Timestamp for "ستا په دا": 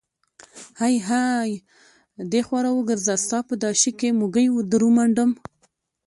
3.23-3.71